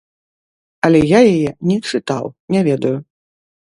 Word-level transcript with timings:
Але 0.89 0.99
я 1.17 1.23
яе 1.35 1.49
не 1.71 1.77
чытаў, 1.89 2.23
не 2.57 2.61
ведаю. 2.73 2.97